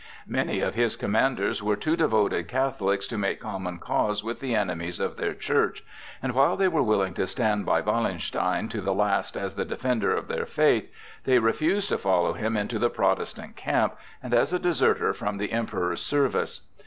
[0.25, 4.99] Many of his commanders were too devoted Catholics to make common cause with the enemies
[4.99, 5.83] of their Church,
[6.23, 10.11] and while they were willing to stand by Wallenstein to the last as the defender
[10.11, 10.89] of their faith,
[11.25, 15.51] they refused to follow him into the Protestant camp and as a deserter from the
[15.51, 16.61] Emperor's service.